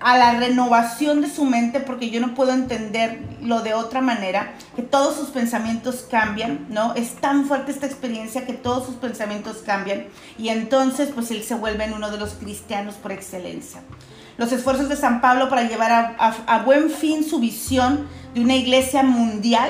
a 0.00 0.16
la 0.16 0.38
renovación 0.38 1.20
de 1.20 1.28
su 1.28 1.44
mente, 1.44 1.80
porque 1.80 2.10
yo 2.10 2.20
no 2.20 2.34
puedo 2.34 2.52
entenderlo 2.52 3.62
de 3.62 3.74
otra 3.74 4.00
manera, 4.00 4.54
que 4.76 4.82
todos 4.82 5.16
sus 5.16 5.28
pensamientos 5.30 6.06
cambian, 6.10 6.66
¿no? 6.68 6.94
Es 6.94 7.14
tan 7.16 7.46
fuerte 7.46 7.72
esta 7.72 7.86
experiencia 7.86 8.46
que 8.46 8.52
todos 8.52 8.86
sus 8.86 8.94
pensamientos 8.96 9.58
cambian 9.64 10.04
y 10.38 10.50
entonces 10.50 11.10
pues 11.14 11.30
él 11.30 11.42
se 11.42 11.54
vuelve 11.54 11.92
uno 11.92 12.10
de 12.10 12.18
los 12.18 12.34
cristianos 12.34 12.94
por 12.94 13.12
excelencia. 13.12 13.82
Los 14.36 14.52
esfuerzos 14.52 14.88
de 14.88 14.96
San 14.96 15.20
Pablo 15.20 15.48
para 15.48 15.64
llevar 15.64 16.16
a 16.18 16.62
buen 16.64 16.90
fin 16.90 17.24
su 17.24 17.40
visión 17.40 18.06
de 18.34 18.40
una 18.40 18.54
iglesia 18.54 19.02
mundial 19.02 19.68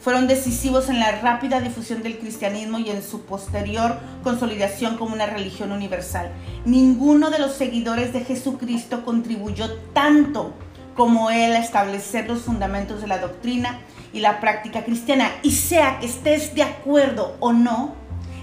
fueron 0.00 0.28
decisivos 0.28 0.88
en 0.88 1.00
la 1.00 1.12
rápida 1.20 1.60
difusión 1.60 2.02
del 2.02 2.18
cristianismo 2.18 2.78
y 2.78 2.90
en 2.90 3.02
su 3.02 3.22
posterior 3.22 3.98
consolidación 4.22 4.96
como 4.96 5.14
una 5.14 5.26
religión 5.26 5.72
universal. 5.72 6.30
Ninguno 6.64 7.30
de 7.30 7.38
los 7.38 7.52
seguidores 7.52 8.12
de 8.12 8.24
Jesucristo 8.24 9.04
contribuyó 9.04 9.72
tanto 9.92 10.54
como 10.94 11.30
él 11.30 11.54
a 11.54 11.60
establecer 11.60 12.28
los 12.28 12.42
fundamentos 12.42 13.00
de 13.00 13.06
la 13.06 13.18
doctrina 13.18 13.80
y 14.12 14.20
la 14.20 14.40
práctica 14.40 14.84
cristiana. 14.84 15.30
Y 15.42 15.52
sea 15.52 15.98
que 16.00 16.06
estés 16.06 16.54
de 16.54 16.62
acuerdo 16.62 17.36
o 17.40 17.52
no, 17.52 17.94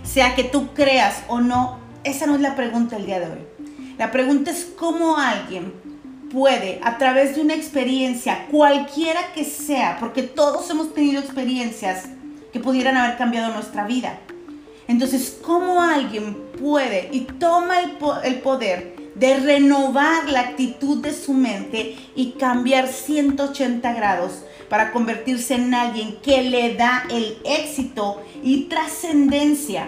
sea 0.04 0.36
que 0.36 0.44
tú 0.44 0.74
creas 0.74 1.24
o 1.28 1.42
no, 1.42 1.80
esa 2.04 2.26
no 2.28 2.36
es 2.36 2.42
la 2.42 2.56
pregunta 2.56 2.96
del 2.96 3.06
día 3.06 3.20
de 3.20 3.28
hoy. 3.28 3.48
La 3.98 4.12
pregunta 4.12 4.52
es 4.52 4.66
cómo 4.78 5.18
alguien 5.18 5.74
puede, 6.32 6.80
a 6.84 6.98
través 6.98 7.36
de 7.36 7.42
una 7.42 7.54
experiencia, 7.54 8.48
cualquiera 8.52 9.34
que 9.34 9.44
sea, 9.44 9.98
porque 10.00 10.24
todos 10.24 10.70
hemos 10.70 10.94
tenido 10.94 11.22
experiencias 11.22 12.06
que 12.52 12.60
pudieran 12.60 12.98
haber 12.98 13.18
cambiado 13.18 13.54
nuestra 13.54 13.86
vida. 13.86 14.20
Entonces, 14.88 15.38
¿cómo 15.42 15.82
alguien 15.82 16.38
puede 16.60 17.10
y 17.12 17.22
toma 17.22 17.80
el, 17.80 17.98
el 18.24 18.40
poder 18.40 18.96
de 19.16 19.38
renovar 19.38 20.30
la 20.30 20.42
actitud 20.42 20.98
de 21.02 21.14
su 21.14 21.34
mente 21.34 21.96
y 22.16 22.32
cambiar 22.32 22.88
180 22.88 23.94
grados 23.94 24.44
para 24.70 24.92
convertirse 24.92 25.56
en 25.56 25.74
alguien 25.74 26.18
que 26.22 26.42
le 26.44 26.76
da 26.76 27.06
el 27.10 27.38
éxito 27.46 28.22
y 28.44 28.64
trascendencia 28.64 29.88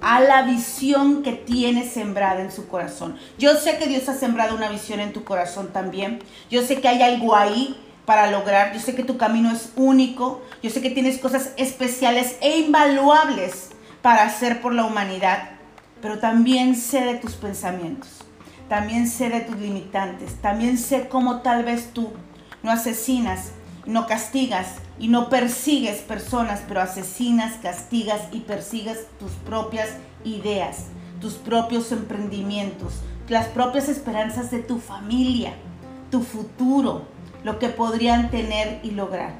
a 0.00 0.20
la 0.20 0.42
visión 0.42 1.22
que 1.22 1.32
tiene 1.32 1.88
sembrada 1.88 2.40
en 2.40 2.52
su 2.52 2.68
corazón. 2.68 3.16
Yo 3.38 3.54
sé 3.56 3.78
que 3.78 3.86
Dios 3.86 4.08
ha 4.08 4.14
sembrado 4.14 4.56
una 4.56 4.68
visión 4.68 5.00
en 5.00 5.12
tu 5.12 5.24
corazón 5.24 5.72
también. 5.72 6.20
Yo 6.50 6.62
sé 6.62 6.80
que 6.80 6.88
hay 6.88 7.02
algo 7.02 7.34
ahí 7.34 7.76
para 8.04 8.30
lograr. 8.30 8.72
Yo 8.72 8.80
sé 8.80 8.94
que 8.94 9.04
tu 9.04 9.18
camino 9.18 9.50
es 9.50 9.72
único. 9.76 10.42
Yo 10.62 10.70
sé 10.70 10.80
que 10.80 10.90
tienes 10.90 11.18
cosas 11.18 11.52
especiales 11.56 12.36
e 12.40 12.58
invaluables 12.58 13.70
para 14.02 14.24
hacer 14.24 14.60
por 14.60 14.74
la 14.74 14.84
humanidad. 14.84 15.50
Pero 16.00 16.18
también 16.18 16.76
sé 16.76 17.00
de 17.00 17.16
tus 17.16 17.34
pensamientos. 17.34 18.08
También 18.68 19.08
sé 19.08 19.30
de 19.30 19.40
tus 19.40 19.56
limitantes. 19.56 20.36
También 20.40 20.78
sé 20.78 21.08
cómo 21.08 21.40
tal 21.42 21.64
vez 21.64 21.92
tú 21.92 22.12
no 22.62 22.70
asesinas, 22.70 23.52
no 23.88 24.06
castigas 24.06 24.74
y 24.98 25.08
no 25.08 25.30
persigues 25.30 26.00
personas, 26.00 26.60
pero 26.68 26.82
asesinas, 26.82 27.54
castigas 27.62 28.20
y 28.32 28.40
persigues 28.40 29.06
tus 29.18 29.32
propias 29.32 29.88
ideas, 30.24 30.88
tus 31.22 31.34
propios 31.34 31.90
emprendimientos, 31.90 33.00
las 33.28 33.46
propias 33.46 33.88
esperanzas 33.88 34.50
de 34.50 34.58
tu 34.58 34.78
familia, 34.78 35.54
tu 36.10 36.22
futuro, 36.22 37.06
lo 37.44 37.58
que 37.58 37.70
podrían 37.70 38.30
tener 38.30 38.80
y 38.82 38.90
lograr. 38.90 39.32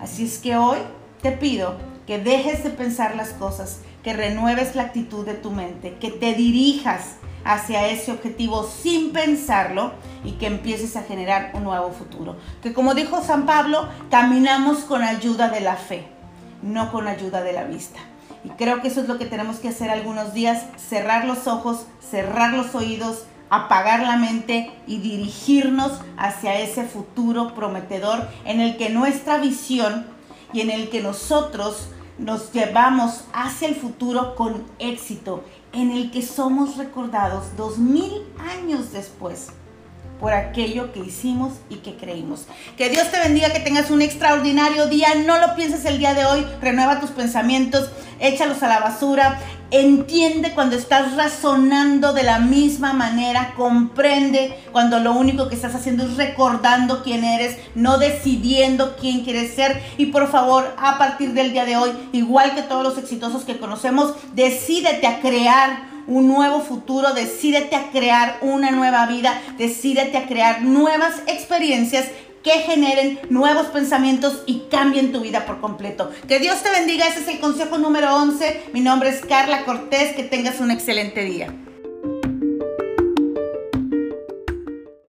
Así 0.00 0.24
es 0.24 0.38
que 0.38 0.56
hoy 0.56 0.78
te 1.20 1.32
pido 1.32 1.76
que 2.06 2.18
dejes 2.18 2.64
de 2.64 2.70
pensar 2.70 3.14
las 3.16 3.30
cosas, 3.34 3.80
que 4.02 4.14
renueves 4.14 4.74
la 4.74 4.84
actitud 4.84 5.26
de 5.26 5.34
tu 5.34 5.50
mente, 5.50 5.96
que 6.00 6.10
te 6.10 6.32
dirijas 6.32 7.16
hacia 7.44 7.88
ese 7.88 8.12
objetivo 8.12 8.64
sin 8.64 9.12
pensarlo 9.12 9.92
y 10.24 10.32
que 10.32 10.46
empieces 10.46 10.96
a 10.96 11.02
generar 11.02 11.52
un 11.54 11.64
nuevo 11.64 11.90
futuro. 11.90 12.36
Que 12.62 12.72
como 12.72 12.94
dijo 12.94 13.22
San 13.22 13.46
Pablo, 13.46 13.88
caminamos 14.10 14.78
con 14.80 15.02
ayuda 15.02 15.48
de 15.50 15.60
la 15.60 15.76
fe, 15.76 16.06
no 16.62 16.90
con 16.90 17.06
ayuda 17.06 17.42
de 17.42 17.52
la 17.52 17.64
vista. 17.64 18.00
Y 18.44 18.50
creo 18.50 18.82
que 18.82 18.88
eso 18.88 19.00
es 19.00 19.08
lo 19.08 19.18
que 19.18 19.26
tenemos 19.26 19.56
que 19.56 19.68
hacer 19.68 19.90
algunos 19.90 20.34
días, 20.34 20.64
cerrar 20.76 21.24
los 21.24 21.46
ojos, 21.46 21.86
cerrar 22.10 22.52
los 22.52 22.74
oídos, 22.74 23.24
apagar 23.50 24.00
la 24.00 24.16
mente 24.16 24.70
y 24.86 24.98
dirigirnos 24.98 26.00
hacia 26.16 26.58
ese 26.58 26.84
futuro 26.84 27.54
prometedor 27.54 28.28
en 28.44 28.60
el 28.60 28.76
que 28.76 28.90
nuestra 28.90 29.38
visión 29.38 30.06
y 30.52 30.60
en 30.60 30.70
el 30.70 30.88
que 30.88 31.00
nosotros 31.00 31.88
nos 32.18 32.52
llevamos 32.52 33.24
hacia 33.32 33.68
el 33.68 33.74
futuro 33.74 34.36
con 34.36 34.64
éxito 34.78 35.44
en 35.74 35.90
el 35.90 36.10
que 36.10 36.22
somos 36.22 36.76
recordados 36.76 37.56
dos 37.56 37.78
mil 37.78 38.22
años 38.38 38.92
después 38.92 39.48
por 40.24 40.32
aquello 40.32 40.90
que 40.90 41.00
hicimos 41.00 41.52
y 41.68 41.74
que 41.76 41.96
creímos. 41.96 42.46
Que 42.78 42.88
Dios 42.88 43.10
te 43.10 43.18
bendiga, 43.18 43.50
que 43.50 43.60
tengas 43.60 43.90
un 43.90 44.00
extraordinario 44.00 44.86
día. 44.86 45.08
No 45.26 45.38
lo 45.38 45.54
pienses 45.54 45.84
el 45.84 45.98
día 45.98 46.14
de 46.14 46.24
hoy, 46.24 46.46
renueva 46.62 46.98
tus 46.98 47.10
pensamientos, 47.10 47.90
échalos 48.20 48.62
a 48.62 48.68
la 48.68 48.80
basura. 48.80 49.38
Entiende 49.70 50.52
cuando 50.52 50.76
estás 50.76 51.14
razonando 51.14 52.14
de 52.14 52.22
la 52.22 52.38
misma 52.38 52.94
manera, 52.94 53.52
comprende 53.54 54.58
cuando 54.72 54.98
lo 54.98 55.12
único 55.12 55.50
que 55.50 55.56
estás 55.56 55.74
haciendo 55.74 56.04
es 56.04 56.16
recordando 56.16 57.02
quién 57.02 57.22
eres, 57.22 57.58
no 57.74 57.98
decidiendo 57.98 58.96
quién 58.96 59.24
quieres 59.24 59.52
ser. 59.52 59.82
Y 59.98 60.06
por 60.06 60.30
favor, 60.30 60.74
a 60.78 60.96
partir 60.96 61.34
del 61.34 61.52
día 61.52 61.66
de 61.66 61.76
hoy, 61.76 61.90
igual 62.12 62.54
que 62.54 62.62
todos 62.62 62.82
los 62.82 62.96
exitosos 62.96 63.44
que 63.44 63.58
conocemos, 63.58 64.14
decídete 64.32 65.06
a 65.06 65.20
crear 65.20 65.93
un 66.06 66.28
nuevo 66.28 66.60
futuro, 66.60 67.12
decídete 67.14 67.76
a 67.76 67.90
crear 67.90 68.38
una 68.40 68.70
nueva 68.70 69.06
vida, 69.06 69.40
decídete 69.58 70.16
a 70.18 70.26
crear 70.26 70.62
nuevas 70.62 71.22
experiencias 71.26 72.06
que 72.42 72.50
generen 72.60 73.18
nuevos 73.30 73.66
pensamientos 73.68 74.42
y 74.46 74.64
cambien 74.70 75.12
tu 75.12 75.20
vida 75.20 75.46
por 75.46 75.60
completo. 75.60 76.10
Que 76.28 76.38
Dios 76.38 76.62
te 76.62 76.70
bendiga, 76.70 77.06
ese 77.06 77.20
es 77.20 77.28
el 77.28 77.40
consejo 77.40 77.78
número 77.78 78.14
11. 78.14 78.64
Mi 78.74 78.80
nombre 78.80 79.08
es 79.08 79.24
Carla 79.24 79.64
Cortés, 79.64 80.14
que 80.14 80.24
tengas 80.24 80.60
un 80.60 80.70
excelente 80.70 81.24
día. 81.24 81.52